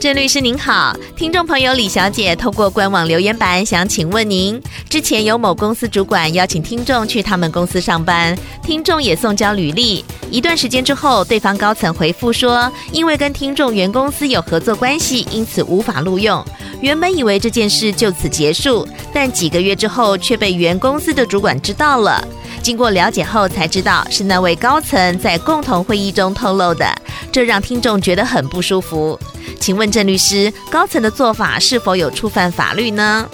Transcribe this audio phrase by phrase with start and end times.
[0.00, 16.44] 郑律师您好，听众朋友李小姐透过官网留言板想请问您：之前有某公司主管邀请听众去他们公司上班，听众也送交履历，一段时间之后，对方高层回复说，因为跟听众原公司有合作关系，因此无法录用。
[16.80, 22.24] 原本以为这件事就此结束，但几个月之后却被原公司的主管知道了。
[22.62, 26.86] 经过了解后才知道是那位高层在共同会议中透露的，
[27.30, 29.18] 这让听众觉得很不舒服。
[29.60, 33.28] 请问郑律师，高层的做法是否有触犯法律呢？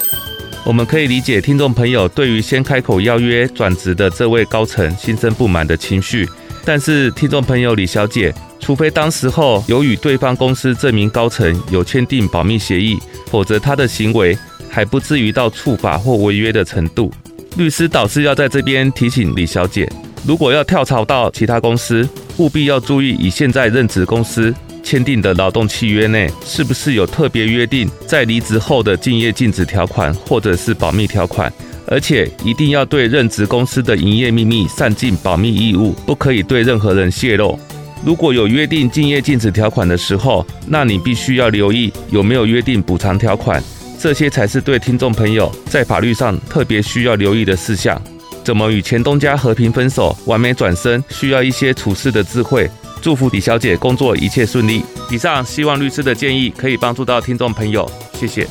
[0.63, 6.27] 我们可以理解听众朋友对于先开口邀约转职的这位高层心生不满的情绪，
[6.65, 14.35] 但是听众朋友李小姐，除非当时候有与对方公司这名高层有签订保密协议，否则他的行为
[14.67, 17.11] 还不至于到触法或违约的程度。
[17.57, 19.87] 律师导师要在这边提醒李小姐，
[20.25, 24.53] 如果要跳槽到其他公司，务必要注意以现在任职公司。
[24.83, 31.51] 签订的劳动契约内是不是有特别约定在离职后的竞业禁止条款或者是保密条款？
[31.87, 37.57] 而且一定要对任职公司的营业秘密善尽保密义务，不可以对任何人泄露。
[38.05, 43.63] 如果有约定竞业禁止条款的时候，那你必须要留意有没有约定补偿条款，
[43.99, 47.99] 这些才是对听众朋友在法律上特别需要留意的事项。
[48.45, 52.69] 怎么与前东家和平分手、完美转身，需要一些处事的智慧。
[53.01, 54.85] 祝福李小姐工作一切顺利。
[55.09, 58.47] 以上希望律师的建议可以帮助到听众朋友，谢谢。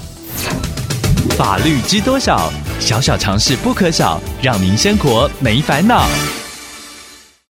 [1.39, 2.53] 法律知多少？
[2.81, 6.09] 小小常识不可少，让您生活没烦恼。